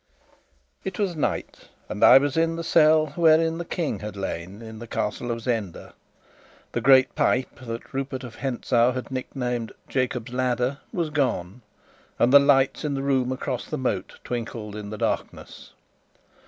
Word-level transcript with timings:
It 0.83 0.97
was 0.97 1.15
night, 1.15 1.69
and 1.87 2.03
I 2.03 2.17
was 2.17 2.35
in 2.35 2.55
the 2.55 2.63
cell 2.63 3.13
wherein 3.15 3.59
the 3.59 3.63
King 3.65 3.99
had 3.99 4.15
lain 4.17 4.59
in 4.59 4.79
the 4.79 4.87
Castle 4.87 5.29
of 5.29 5.41
Zenda. 5.41 5.93
The 6.71 6.81
great 6.81 7.13
pipe 7.13 7.59
that 7.59 7.93
Rupert 7.93 8.23
of 8.23 8.37
Hentzau 8.37 8.93
had 8.93 9.11
nicknamed 9.11 9.73
"Jacob's 9.87 10.33
Ladder" 10.33 10.79
was 10.91 11.11
gone, 11.11 11.61
and 12.17 12.33
the 12.33 12.39
lights 12.39 12.83
in 12.83 12.95
the 12.95 13.03
room 13.03 13.31
across 13.31 13.67
the 13.67 13.77
moat 13.77 14.17
twinkled 14.23 14.75
in 14.75 14.89
the 14.89 14.97
darkness. 14.97 15.73